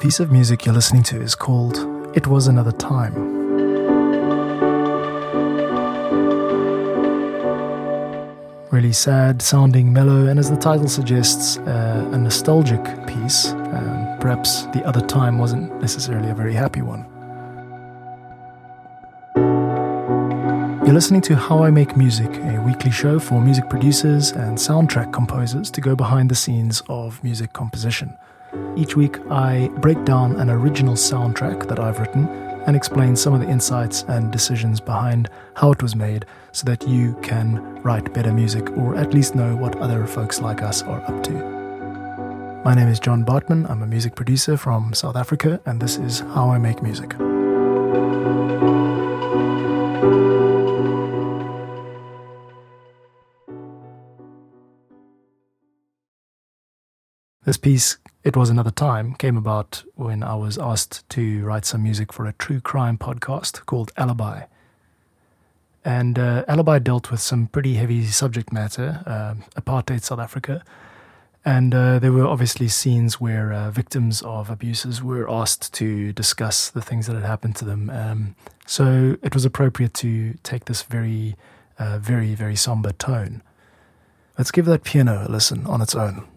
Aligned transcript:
piece 0.00 0.18
of 0.18 0.32
music 0.32 0.64
you're 0.64 0.74
listening 0.74 1.02
to 1.02 1.20
is 1.20 1.34
called 1.34 1.76
It 2.16 2.26
Was 2.26 2.48
Another 2.48 2.72
Time. 2.72 3.12
Really 8.70 8.94
sad 8.94 9.42
sounding, 9.42 9.92
mellow, 9.92 10.26
and 10.26 10.38
as 10.38 10.48
the 10.48 10.56
title 10.56 10.88
suggests, 10.88 11.58
uh, 11.58 12.08
a 12.12 12.16
nostalgic 12.16 12.82
piece. 13.06 13.48
Um, 13.52 14.16
perhaps 14.20 14.62
the 14.72 14.82
other 14.86 15.02
time 15.02 15.38
wasn't 15.38 15.78
necessarily 15.82 16.30
a 16.30 16.34
very 16.34 16.54
happy 16.54 16.80
one. 16.80 17.04
You're 20.86 20.94
listening 20.94 21.20
to 21.22 21.36
How 21.36 21.62
I 21.62 21.70
Make 21.70 21.94
Music, 21.94 22.34
a 22.36 22.62
weekly 22.66 22.90
show 22.90 23.18
for 23.18 23.38
music 23.38 23.68
producers 23.68 24.30
and 24.30 24.56
soundtrack 24.56 25.12
composers 25.12 25.70
to 25.72 25.82
go 25.82 25.94
behind 25.94 26.30
the 26.30 26.34
scenes 26.34 26.82
of 26.88 27.22
music 27.22 27.52
composition. 27.52 28.16
Each 28.76 28.96
week, 28.96 29.18
I 29.30 29.68
break 29.78 30.04
down 30.04 30.36
an 30.36 30.50
original 30.50 30.94
soundtrack 30.94 31.68
that 31.68 31.78
I've 31.78 32.00
written 32.00 32.28
and 32.66 32.76
explain 32.76 33.16
some 33.16 33.32
of 33.32 33.40
the 33.40 33.48
insights 33.48 34.04
and 34.08 34.30
decisions 34.30 34.80
behind 34.80 35.28
how 35.54 35.72
it 35.72 35.82
was 35.82 35.96
made 35.96 36.26
so 36.52 36.64
that 36.64 36.86
you 36.86 37.14
can 37.22 37.60
write 37.82 38.12
better 38.12 38.32
music 38.32 38.70
or 38.76 38.96
at 38.96 39.14
least 39.14 39.34
know 39.34 39.56
what 39.56 39.76
other 39.76 40.06
folks 40.06 40.40
like 40.40 40.62
us 40.62 40.82
are 40.82 41.00
up 41.02 41.22
to. 41.24 41.32
My 42.64 42.74
name 42.74 42.88
is 42.88 43.00
John 43.00 43.24
Bartmann. 43.24 43.68
I'm 43.70 43.82
a 43.82 43.86
music 43.86 44.14
producer 44.14 44.56
from 44.56 44.92
South 44.92 45.16
Africa, 45.16 45.60
and 45.64 45.80
this 45.80 45.96
is 45.96 46.20
How 46.20 46.50
I 46.50 46.58
Make 46.58 46.82
Music. 46.82 47.14
This 57.50 57.56
piece, 57.56 57.98
It 58.22 58.36
Was 58.36 58.48
Another 58.48 58.70
Time, 58.70 59.16
came 59.16 59.36
about 59.36 59.82
when 59.96 60.22
I 60.22 60.36
was 60.36 60.56
asked 60.56 61.02
to 61.08 61.44
write 61.44 61.64
some 61.64 61.82
music 61.82 62.12
for 62.12 62.24
a 62.26 62.32
true 62.34 62.60
crime 62.60 62.96
podcast 62.96 63.66
called 63.66 63.90
Alibi. 63.96 64.42
And 65.84 66.16
uh, 66.16 66.44
Alibi 66.46 66.78
dealt 66.78 67.10
with 67.10 67.18
some 67.18 67.48
pretty 67.48 67.74
heavy 67.74 68.06
subject 68.06 68.52
matter, 68.52 69.02
uh, 69.04 69.34
apartheid 69.60 70.04
South 70.04 70.20
Africa. 70.20 70.62
And 71.44 71.74
uh, 71.74 71.98
there 71.98 72.12
were 72.12 72.24
obviously 72.24 72.68
scenes 72.68 73.20
where 73.20 73.52
uh, 73.52 73.72
victims 73.72 74.22
of 74.22 74.48
abuses 74.48 75.02
were 75.02 75.28
asked 75.28 75.74
to 75.74 76.12
discuss 76.12 76.70
the 76.70 76.82
things 76.82 77.08
that 77.08 77.16
had 77.16 77.24
happened 77.24 77.56
to 77.56 77.64
them. 77.64 77.90
Um, 77.90 78.36
so 78.64 79.16
it 79.24 79.34
was 79.34 79.44
appropriate 79.44 79.94
to 79.94 80.34
take 80.44 80.66
this 80.66 80.84
very, 80.84 81.34
uh, 81.80 81.98
very, 81.98 82.36
very 82.36 82.54
somber 82.54 82.92
tone. 82.92 83.42
Let's 84.38 84.52
give 84.52 84.66
that 84.66 84.84
piano 84.84 85.26
a 85.26 85.28
listen 85.28 85.66
on 85.66 85.82
its 85.82 85.96
own. 85.96 86.28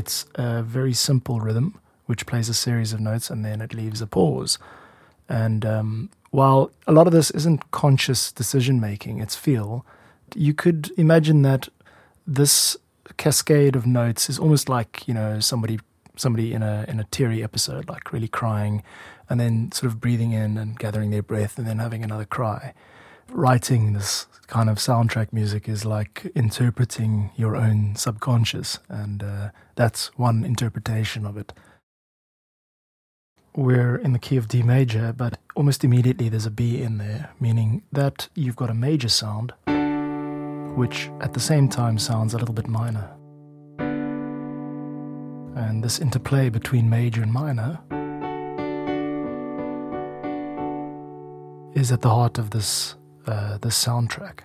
It's 0.00 0.24
a 0.34 0.62
very 0.62 0.94
simple 0.94 1.40
rhythm 1.40 1.78
which 2.06 2.24
plays 2.24 2.48
a 2.48 2.54
series 2.54 2.94
of 2.94 3.00
notes 3.00 3.28
and 3.28 3.44
then 3.44 3.60
it 3.60 3.74
leaves 3.74 4.00
a 4.00 4.06
pause. 4.06 4.58
And 5.28 5.66
um, 5.66 6.08
while 6.30 6.70
a 6.86 6.92
lot 6.92 7.06
of 7.06 7.12
this 7.12 7.30
isn't 7.32 7.70
conscious 7.70 8.32
decision 8.32 8.80
making, 8.80 9.20
it's 9.20 9.36
feel, 9.36 9.84
you 10.34 10.54
could 10.54 10.90
imagine 10.96 11.42
that 11.42 11.68
this 12.26 12.78
cascade 13.18 13.76
of 13.76 13.86
notes 13.86 14.30
is 14.30 14.38
almost 14.38 14.70
like, 14.70 15.06
you 15.06 15.12
know, 15.12 15.38
somebody 15.38 15.78
somebody 16.16 16.54
in 16.54 16.62
a 16.62 16.86
in 16.88 16.98
a 16.98 17.04
teary 17.10 17.44
episode, 17.44 17.88
like 17.88 18.10
really 18.10 18.28
crying 18.28 18.82
and 19.28 19.38
then 19.38 19.70
sort 19.72 19.92
of 19.92 20.00
breathing 20.00 20.32
in 20.32 20.56
and 20.56 20.78
gathering 20.78 21.10
their 21.10 21.22
breath 21.22 21.58
and 21.58 21.66
then 21.66 21.78
having 21.78 22.02
another 22.02 22.24
cry. 22.24 22.72
Writing 23.32 23.92
this 23.92 24.26
kind 24.48 24.68
of 24.68 24.78
soundtrack 24.78 25.32
music 25.32 25.68
is 25.68 25.84
like 25.84 26.26
interpreting 26.34 27.30
your 27.36 27.54
own 27.54 27.94
subconscious, 27.94 28.80
and 28.88 29.22
uh, 29.22 29.50
that's 29.76 30.08
one 30.18 30.44
interpretation 30.44 31.24
of 31.24 31.36
it. 31.36 31.52
We're 33.54 33.96
in 33.96 34.12
the 34.12 34.18
key 34.18 34.36
of 34.36 34.48
D 34.48 34.62
major, 34.62 35.12
but 35.12 35.38
almost 35.54 35.84
immediately 35.84 36.28
there's 36.28 36.46
a 36.46 36.50
B 36.50 36.82
in 36.82 36.98
there, 36.98 37.30
meaning 37.40 37.82
that 37.92 38.28
you've 38.34 38.56
got 38.56 38.68
a 38.68 38.74
major 38.74 39.08
sound, 39.08 39.52
which 40.76 41.08
at 41.20 41.32
the 41.32 41.40
same 41.40 41.68
time 41.68 41.98
sounds 41.98 42.34
a 42.34 42.38
little 42.38 42.54
bit 42.54 42.68
minor. 42.68 43.10
And 45.56 45.82
this 45.82 45.98
interplay 45.98 46.48
between 46.48 46.90
major 46.90 47.22
and 47.22 47.32
minor 47.32 47.78
is 51.74 51.92
at 51.92 52.00
the 52.02 52.10
heart 52.10 52.38
of 52.38 52.50
this 52.50 52.96
uh, 53.26 53.58
this 53.58 53.82
soundtrack. 53.82 54.40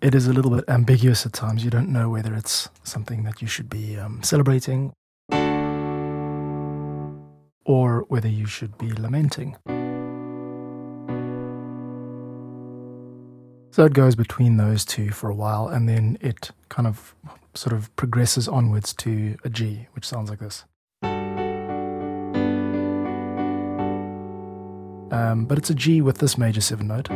It 0.00 0.14
is 0.14 0.26
a 0.26 0.32
little 0.32 0.50
bit 0.50 0.64
ambiguous 0.68 1.24
at 1.24 1.32
times. 1.32 1.64
You 1.64 1.70
don't 1.70 1.88
know 1.88 2.10
whether 2.10 2.34
it's 2.34 2.68
something 2.82 3.24
that 3.24 3.40
you 3.40 3.48
should 3.48 3.70
be 3.70 3.98
um, 3.98 4.22
celebrating 4.22 4.92
or 7.64 8.04
whether 8.08 8.28
you 8.28 8.46
should 8.46 8.76
be 8.76 8.92
lamenting. 8.92 9.56
So 13.70 13.84
it 13.84 13.92
goes 13.92 14.14
between 14.14 14.56
those 14.56 14.84
two 14.84 15.10
for 15.10 15.28
a 15.30 15.34
while, 15.34 15.66
and 15.66 15.88
then 15.88 16.16
it 16.20 16.52
kind 16.68 16.86
of 16.86 17.16
sort 17.54 17.72
of 17.72 17.94
progresses 17.96 18.46
onwards 18.46 18.92
to 18.94 19.36
a 19.42 19.48
G, 19.48 19.88
which 19.94 20.04
sounds 20.04 20.30
like 20.30 20.38
this. 20.38 20.64
Um, 25.14 25.44
but 25.44 25.58
it's 25.58 25.70
a 25.70 25.74
G 25.74 26.02
with 26.02 26.18
this 26.18 26.36
major 26.36 26.60
seven 26.60 26.88
note, 26.88 27.08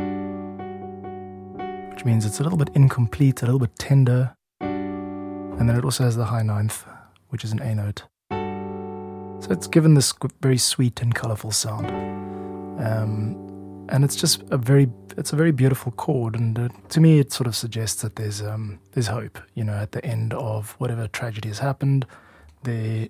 which 1.92 2.04
means 2.04 2.25
it's 2.25 2.38
a 2.38 2.44
little 2.44 2.56
bit 2.56 2.70
incomplete, 2.75 3.42
a 3.42 3.44
little 3.44 3.59
bit 3.59 3.76
tender. 3.76 4.36
And 4.60 5.69
then 5.69 5.76
it 5.76 5.84
also 5.84 6.04
has 6.04 6.14
the 6.14 6.26
high 6.26 6.42
ninth, 6.42 6.84
which 7.31 7.42
is 7.42 7.50
an 7.50 7.60
A 7.60 7.75
note. 7.75 8.04
So 8.31 9.50
it's 9.50 9.66
given 9.66 9.94
this 9.94 10.14
very 10.41 10.58
sweet 10.58 11.03
and 11.03 11.12
colorful 11.12 11.50
sound. 11.50 11.91
Um, 12.81 13.87
and 13.88 14.04
it's 14.04 14.14
just 14.14 14.44
a 14.53 14.58
very 14.58 14.88
it's 15.16 15.32
a 15.32 15.37
very 15.37 15.50
beautiful 15.50 15.91
chord 15.91 16.37
and 16.37 16.56
uh, 16.56 16.69
to 16.91 17.00
me 17.00 17.19
it 17.19 17.32
sort 17.32 17.48
of 17.48 17.56
suggests 17.56 18.03
that 18.03 18.14
there's 18.14 18.41
um, 18.42 18.78
there's 18.92 19.08
hope 19.08 19.41
you 19.54 19.64
know 19.64 19.72
at 19.72 19.91
the 19.92 20.04
end 20.04 20.32
of 20.34 20.72
whatever 20.78 21.08
tragedy 21.08 21.48
has 21.48 21.58
happened 21.58 22.06
to 22.64 23.08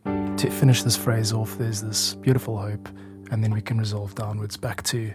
finish 0.50 0.84
this 0.84 0.97
phrase 0.97 1.32
off 1.32 1.59
there's 1.59 1.82
this 1.82 2.15
beautiful 2.15 2.56
hope 2.56 2.88
and 3.31 3.43
then 3.43 3.53
we 3.53 3.61
can 3.61 3.78
resolve 3.78 4.15
downwards 4.15 4.56
back 4.56 4.83
to 4.84 5.12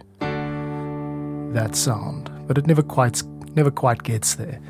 that 1.52 1.74
sound. 1.74 2.30
But 2.46 2.58
it 2.58 2.66
never 2.66 2.82
quite 2.82 3.22
never 3.54 3.70
quite 3.70 4.02
gets 4.02 4.34
there. 4.34 4.60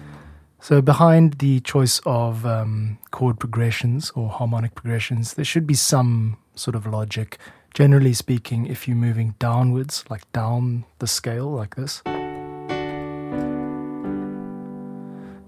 So 0.60 0.80
behind 0.80 1.34
the 1.34 1.60
choice 1.60 2.00
of 2.06 2.46
um, 2.46 2.98
chord 3.10 3.38
progressions 3.38 4.10
or 4.14 4.30
harmonic 4.30 4.74
progressions, 4.74 5.34
there 5.34 5.44
should 5.44 5.66
be 5.66 5.74
some 5.74 6.38
sort 6.54 6.74
of 6.74 6.86
logic. 6.86 7.38
Generally 7.74 8.14
speaking, 8.14 8.66
if 8.66 8.86
you're 8.86 8.96
moving 8.96 9.34
downwards, 9.38 10.04
like 10.08 10.30
down 10.32 10.84
the 11.00 11.06
scale, 11.06 11.50
like 11.50 11.74
this, 11.74 12.02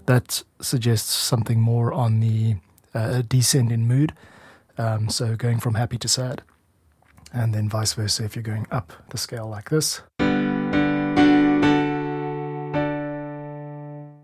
that 0.05 0.43
suggests 0.61 1.11
something 1.13 1.61
more 1.61 1.93
on 1.93 2.19
the 2.19 2.57
uh, 2.93 3.21
descent 3.27 3.71
in 3.71 3.87
mood. 3.87 4.13
Um, 4.77 5.09
so 5.09 5.35
going 5.35 5.59
from 5.59 5.75
happy 5.75 5.97
to 5.97 6.07
sad 6.07 6.43
and 7.33 7.53
then 7.53 7.69
vice 7.69 7.93
versa 7.93 8.23
if 8.23 8.35
you're 8.35 8.43
going 8.43 8.67
up 8.71 8.93
the 9.09 9.17
scale 9.17 9.47
like 9.47 9.69
this. 9.69 10.01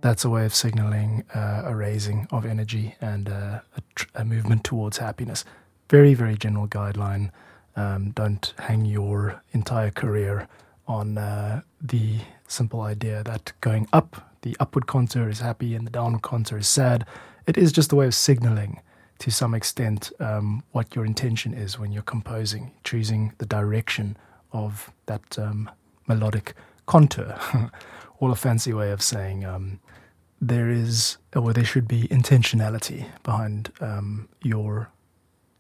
That's 0.02 0.26
a 0.26 0.30
way 0.30 0.46
of 0.46 0.54
signaling 0.54 1.24
uh, 1.34 1.64
a 1.66 1.74
raising 1.74 2.28
of 2.30 2.46
energy 2.46 2.96
and 3.00 3.30
uh, 3.30 3.62
a, 3.78 3.82
tr- 3.96 4.08
a, 4.16 4.26
movement 4.26 4.66
towards 4.66 4.98
happiness. 4.98 5.46
Very, 5.90 6.14
very 6.14 6.36
general 6.36 6.68
guideline. 6.68 7.32
Um, 7.78 8.12
don't 8.12 8.54
hang 8.60 8.84
your 8.84 9.42
entire 9.54 9.92
career 9.92 10.50
on 10.88 11.18
uh, 11.18 11.62
the 11.82 12.20
simple 12.50 12.82
idea 12.82 13.24
that 13.24 13.54
going 13.62 13.88
up, 13.94 14.30
the 14.42 14.58
upward 14.60 14.88
contour 14.88 15.30
is 15.30 15.40
happy 15.40 15.74
and 15.74 15.88
the 15.88 15.92
downward 15.92 16.22
contour 16.22 16.58
is 16.58 16.68
sad. 16.68 17.06
It 17.48 17.58
is 17.58 17.72
just 17.72 17.94
a 17.94 17.96
way 17.96 18.06
of 18.06 18.14
signaling 18.14 18.82
to 19.24 19.32
some 19.32 19.54
extent 19.54 20.12
um, 20.20 20.62
what 20.74 20.98
your 20.98 21.06
intention 21.06 21.54
is 21.54 21.80
when 21.80 21.94
you're 21.94 22.04
composing, 22.04 22.74
choosing 22.84 23.32
the 23.38 23.46
direction 23.46 24.18
of 24.52 24.92
that 25.06 25.40
um, 25.40 25.72
melodic 26.10 26.54
contour. 26.88 27.40
All 28.20 28.34
a 28.34 28.36
fancy 28.36 28.74
way 28.74 28.92
of 28.92 29.02
saying 29.02 29.46
um, 29.46 29.80
there 30.42 30.70
is, 30.70 31.20
or 31.34 31.54
there 31.54 31.64
should 31.64 31.88
be 31.88 32.04
intentionality 32.10 33.08
behind 33.24 33.72
um, 33.80 34.28
your 34.42 34.92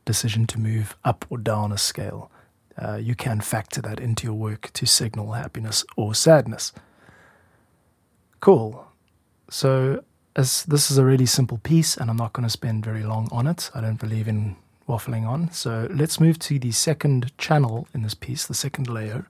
decision 0.04 0.45
to 0.48 0.59
move 0.59 0.98
up 1.06 1.25
or 1.30 1.38
down 1.38 1.71
a 1.71 1.77
scale. 1.77 2.30
Uh, 2.77 2.98
you 2.98 3.16
can 3.16 3.39
factor 3.39 3.81
that 3.81 3.98
into 3.98 4.25
your 4.25 4.33
work 4.36 4.71
to 4.74 4.86
signal 4.86 5.31
happiness 5.31 5.86
or 5.95 6.13
sadness. 6.13 6.74
Cool. 8.42 8.86
So 9.50 10.04
as 10.35 10.63
this 10.63 10.89
is 10.89 10.97
a 10.97 11.06
really 11.06 11.25
simple 11.25 11.59
piece 11.59 11.95
and 11.97 12.09
I'm 12.09 12.18
not 12.18 12.33
going 12.33 12.44
to 12.44 12.50
spend 12.50 12.85
very 12.85 13.03
long 13.03 13.30
on 13.31 13.47
it. 13.47 13.69
I 13.74 13.81
don't 13.81 14.00
believe 14.00 14.27
in 14.27 14.56
waffling 14.88 15.27
on. 15.27 15.51
So 15.51 15.88
let's 15.91 16.19
move 16.19 16.39
to 16.39 16.59
the 16.59 16.71
second 16.71 17.35
channel 17.38 17.88
in 17.94 18.01
this 18.03 18.13
piece, 18.13 18.45
the 18.45 18.53
second 18.53 18.89
layer, 18.89 19.25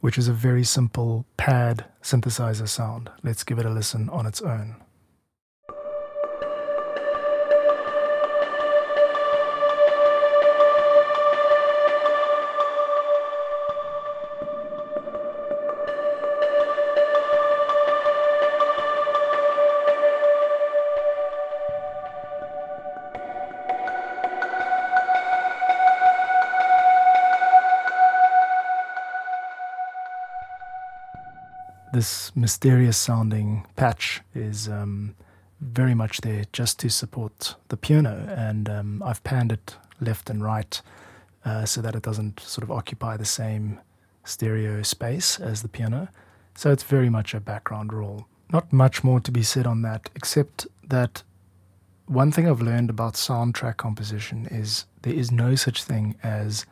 which 0.00 0.18
is 0.18 0.28
a 0.28 0.32
very 0.32 0.64
simple 0.64 1.24
pad 1.36 1.86
synthesizer 2.02 2.68
sound. 2.68 3.10
Let's 3.22 3.44
give 3.44 3.58
it 3.58 3.66
a 3.66 3.70
listen 3.70 4.08
on 4.10 4.26
its 4.26 4.40
own. 4.40 4.76
This 31.92 32.34
mysterious 32.34 32.96
sounding 32.96 33.66
patch 33.76 34.22
is 34.34 34.68
um, 34.68 35.14
very 35.60 35.94
much 35.94 36.20
there 36.22 36.44
just 36.52 36.78
to 36.80 36.88
support 36.88 37.54
the 37.68 37.76
piano, 37.76 38.26
and 38.36 38.68
um, 38.68 39.02
I've 39.04 39.22
panned 39.24 39.52
it 39.52 39.76
left 40.00 40.30
and 40.30 40.42
right 40.42 40.80
uh, 41.44 41.64
so 41.64 41.80
that 41.82 41.94
it 41.94 42.02
doesn't 42.02 42.40
sort 42.40 42.64
of 42.64 42.70
occupy 42.70 43.16
the 43.16 43.24
same 43.24 43.80
stereo 44.24 44.82
space 44.82 45.38
as 45.38 45.62
the 45.62 45.68
piano. 45.68 46.08
So 46.54 46.70
it's 46.70 46.82
very 46.82 47.10
much 47.10 47.34
a 47.34 47.40
background 47.40 47.92
role. 47.92 48.26
Not 48.52 48.72
much 48.72 49.02
more 49.02 49.20
to 49.20 49.30
be 49.30 49.42
said 49.42 49.66
on 49.66 49.82
that, 49.82 50.10
except 50.14 50.66
that 50.86 51.22
one 52.06 52.32
thing 52.32 52.48
I've 52.48 52.60
learned 52.60 52.90
about 52.90 53.14
soundtrack 53.14 53.76
composition 53.76 54.46
is 54.50 54.86
there 55.02 55.14
is 55.14 55.30
no 55.30 55.54
such 55.54 55.84
thing 55.84 56.16
as 56.22 56.66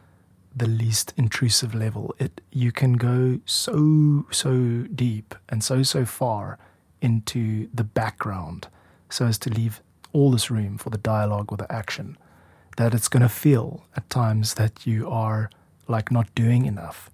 the 0.55 0.67
least 0.67 1.13
intrusive 1.17 1.75
level. 1.75 2.15
It 2.19 2.41
you 2.51 2.73
can 2.73 2.95
go 2.95 3.41
so 3.45 4.27
so 4.31 4.85
deep 4.95 5.35
and 5.49 5.63
so 5.63 5.83
so 5.83 6.05
far 6.05 6.59
into 7.01 7.69
the 7.73 7.85
background 7.85 8.69
so 9.09 9.27
as 9.27 9.39
to 9.39 9.51
leave 9.51 9.81
all 10.13 10.31
this 10.31 10.51
room 10.51 10.77
for 10.77 10.91
the 10.91 10.99
dialogue 10.99 11.51
or 11.51 11.57
the 11.57 11.71
action 11.73 12.17
that 12.77 12.95
it's 12.95 13.09
going 13.09 13.23
to 13.23 13.29
feel 13.29 13.85
at 13.97 14.09
times 14.11 14.55
that 14.55 14.87
you 14.87 15.09
are 15.09 15.51
like 15.89 16.11
not 16.11 16.35
doing 16.35 16.67
enough. 16.67 17.11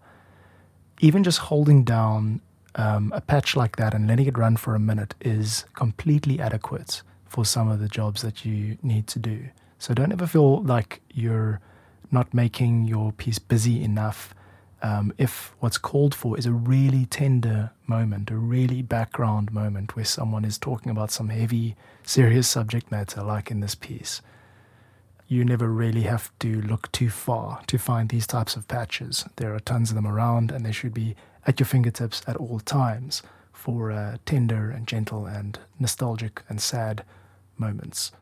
Even 1.00 1.24
just 1.24 1.38
holding 1.38 1.84
down 1.84 2.40
um, 2.76 3.12
a 3.14 3.20
patch 3.20 3.56
like 3.56 3.76
that 3.76 3.94
and 3.94 4.06
letting 4.06 4.26
it 4.26 4.38
run 4.38 4.56
for 4.56 4.74
a 4.74 4.78
minute 4.78 5.14
is 5.20 5.64
completely 5.74 6.40
adequate 6.40 7.02
for 7.26 7.44
some 7.44 7.68
of 7.68 7.80
the 7.80 7.88
jobs 7.88 8.22
that 8.22 8.44
you 8.44 8.78
need 8.82 9.06
to 9.08 9.18
do. 9.18 9.48
So 9.78 9.92
don't 9.94 10.12
ever 10.12 10.26
feel 10.26 10.62
like 10.62 11.00
you're 11.12 11.60
not 12.10 12.32
making 12.34 12.84
your 12.84 13.12
piece 13.12 13.38
busy 13.38 13.82
enough. 13.82 14.34
Um, 14.82 15.12
if 15.18 15.54
what's 15.60 15.78
called 15.78 16.14
for 16.14 16.38
is 16.38 16.46
a 16.46 16.52
really 16.52 17.06
tender 17.06 17.70
moment, 17.86 18.30
a 18.30 18.36
really 18.36 18.82
background 18.82 19.52
moment 19.52 19.96
where 19.96 20.04
someone 20.04 20.44
is 20.44 20.58
talking 20.58 20.90
about 20.90 21.10
some 21.10 21.28
heavy, 21.30 21.76
serious 22.02 22.46
subject 22.46 22.90
matter, 22.90 23.22
like 23.22 23.50
in 23.50 23.60
this 23.60 23.74
piece, 23.74 24.20
you 25.28 25.44
never 25.44 25.68
really 25.68 26.02
have 26.02 26.30
to 26.38 26.60
look 26.62 26.92
too 26.92 27.10
far 27.10 27.62
to 27.66 27.78
find 27.78 28.10
these 28.10 28.26
types 28.26 28.54
of 28.54 28.68
patches. 28.68 29.24
There 29.36 29.54
are 29.54 29.60
tons 29.60 29.90
of 29.90 29.96
them 29.96 30.06
around, 30.06 30.52
and 30.52 30.64
they 30.64 30.72
should 30.72 30.94
be 30.94 31.16
at 31.46 31.58
your 31.58 31.66
fingertips 31.66 32.22
at 32.26 32.36
all 32.36 32.60
times 32.60 33.22
for 33.52 33.90
uh, 33.90 34.18
tender 34.26 34.70
and 34.70 34.86
gentle 34.86 35.26
and 35.26 35.58
nostalgic 35.80 36.42
and 36.48 36.60
sad 36.60 37.04
moments. 37.58 38.12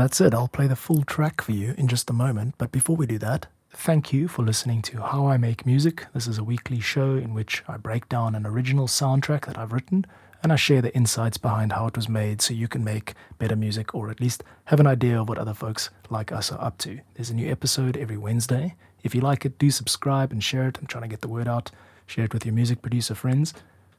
That's 0.00 0.18
it. 0.22 0.32
I'll 0.32 0.48
play 0.48 0.66
the 0.66 0.76
full 0.76 1.02
track 1.02 1.42
for 1.42 1.52
you 1.52 1.74
in 1.76 1.86
just 1.86 2.08
a 2.08 2.14
moment. 2.14 2.54
But 2.56 2.72
before 2.72 2.96
we 2.96 3.04
do 3.04 3.18
that, 3.18 3.48
thank 3.68 4.14
you 4.14 4.28
for 4.28 4.42
listening 4.42 4.80
to 4.80 5.02
How 5.02 5.26
I 5.26 5.36
Make 5.36 5.66
Music. 5.66 6.06
This 6.14 6.26
is 6.26 6.38
a 6.38 6.42
weekly 6.42 6.80
show 6.80 7.16
in 7.16 7.34
which 7.34 7.62
I 7.68 7.76
break 7.76 8.08
down 8.08 8.34
an 8.34 8.46
original 8.46 8.86
soundtrack 8.86 9.44
that 9.44 9.58
I've 9.58 9.74
written 9.74 10.06
and 10.42 10.54
I 10.54 10.56
share 10.56 10.80
the 10.80 10.94
insights 10.96 11.36
behind 11.36 11.72
how 11.72 11.86
it 11.86 11.96
was 11.96 12.08
made 12.08 12.40
so 12.40 12.54
you 12.54 12.66
can 12.66 12.82
make 12.82 13.12
better 13.38 13.54
music 13.54 13.94
or 13.94 14.08
at 14.08 14.22
least 14.22 14.42
have 14.64 14.80
an 14.80 14.86
idea 14.86 15.20
of 15.20 15.28
what 15.28 15.36
other 15.36 15.52
folks 15.52 15.90
like 16.08 16.32
us 16.32 16.50
are 16.50 16.64
up 16.64 16.78
to. 16.78 17.00
There's 17.14 17.28
a 17.28 17.34
new 17.34 17.50
episode 17.50 17.98
every 17.98 18.16
Wednesday. 18.16 18.76
If 19.02 19.14
you 19.14 19.20
like 19.20 19.44
it, 19.44 19.58
do 19.58 19.70
subscribe 19.70 20.32
and 20.32 20.42
share 20.42 20.66
it. 20.66 20.78
I'm 20.80 20.86
trying 20.86 21.04
to 21.04 21.08
get 21.08 21.20
the 21.20 21.28
word 21.28 21.46
out. 21.46 21.72
Share 22.06 22.24
it 22.24 22.32
with 22.32 22.46
your 22.46 22.54
music 22.54 22.80
producer 22.80 23.14
friends. 23.14 23.52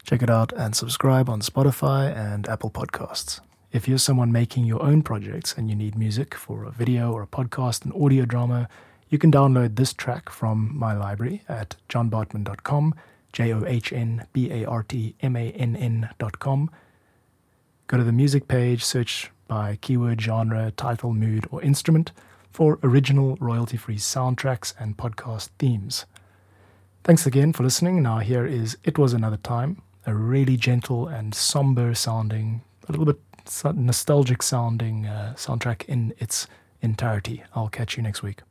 Check 0.03 0.23
it 0.23 0.31
out 0.31 0.51
and 0.53 0.75
subscribe 0.75 1.29
on 1.29 1.41
Spotify 1.41 2.11
and 2.15 2.49
Apple 2.49 2.71
Podcasts. 2.71 3.39
If 3.71 3.87
you're 3.87 3.99
someone 3.99 4.33
making 4.33 4.65
your 4.65 4.83
own 4.83 5.01
projects 5.01 5.53
and 5.57 5.69
you 5.69 5.77
need 5.77 5.97
music 5.97 6.35
for 6.35 6.65
a 6.65 6.71
video 6.71 7.13
or 7.13 7.23
a 7.23 7.27
podcast, 7.27 7.85
an 7.85 7.93
audio 7.93 8.25
drama, 8.25 8.67
you 9.07 9.17
can 9.17 9.31
download 9.31 9.77
this 9.77 9.93
track 9.93 10.29
from 10.29 10.77
my 10.77 10.93
library 10.93 11.43
at 11.47 11.77
johnbartmann.com, 11.87 12.95
J 13.31 13.53
O 13.53 13.63
H 13.65 13.93
N 13.93 14.27
B 14.33 14.51
A 14.51 14.65
R 14.65 14.83
T 14.83 15.15
M 15.21 15.37
A 15.37 15.51
N 15.51 15.77
N.com. 15.77 16.69
Go 17.87 17.95
to 17.95 18.03
the 18.03 18.11
music 18.11 18.49
page, 18.49 18.83
search 18.83 19.31
by 19.47 19.77
keyword, 19.79 20.19
genre, 20.19 20.71
title, 20.71 21.13
mood, 21.13 21.47
or 21.49 21.61
instrument 21.61 22.11
for 22.51 22.77
original 22.83 23.37
royalty 23.39 23.77
free 23.77 23.95
soundtracks 23.95 24.73
and 24.79 24.97
podcast 24.97 25.47
themes. 25.59 26.05
Thanks 27.05 27.25
again 27.25 27.53
for 27.53 27.63
listening. 27.63 28.03
Now, 28.03 28.19
here 28.19 28.45
is 28.45 28.77
It 28.83 28.97
Was 28.97 29.13
Another 29.13 29.37
Time, 29.37 29.81
a 30.05 30.13
really 30.13 30.57
gentle 30.57 31.07
and 31.07 31.33
somber 31.33 31.95
sounding, 31.95 32.63
a 32.89 32.91
little 32.91 33.05
bit 33.05 33.19
nostalgic 33.63 34.43
sounding 34.43 35.05
uh, 35.05 35.33
soundtrack 35.37 35.85
in 35.85 36.13
its 36.17 36.47
entirety. 36.81 37.43
I'll 37.55 37.69
catch 37.69 37.97
you 37.97 38.03
next 38.03 38.23
week. 38.23 38.41